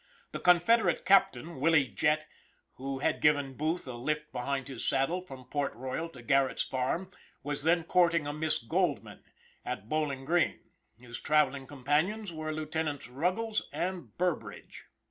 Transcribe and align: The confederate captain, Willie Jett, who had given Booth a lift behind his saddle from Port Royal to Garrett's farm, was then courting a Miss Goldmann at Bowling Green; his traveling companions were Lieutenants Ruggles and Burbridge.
The 0.31 0.39
confederate 0.39 1.05
captain, 1.05 1.59
Willie 1.59 1.87
Jett, 1.89 2.25
who 2.77 2.97
had 2.97 3.21
given 3.21 3.53
Booth 3.53 3.87
a 3.87 3.93
lift 3.93 4.31
behind 4.31 4.67
his 4.67 4.83
saddle 4.83 5.21
from 5.21 5.45
Port 5.45 5.75
Royal 5.75 6.09
to 6.09 6.23
Garrett's 6.23 6.63
farm, 6.63 7.11
was 7.43 7.61
then 7.63 7.83
courting 7.83 8.25
a 8.25 8.33
Miss 8.33 8.57
Goldmann 8.57 9.21
at 9.63 9.89
Bowling 9.89 10.25
Green; 10.25 10.59
his 10.99 11.19
traveling 11.19 11.67
companions 11.67 12.33
were 12.33 12.51
Lieutenants 12.51 13.07
Ruggles 13.07 13.69
and 13.71 14.17
Burbridge. 14.17 14.85